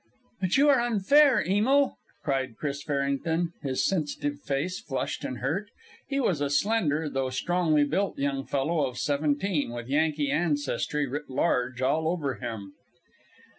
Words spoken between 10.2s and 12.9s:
ancestry writ large all over him.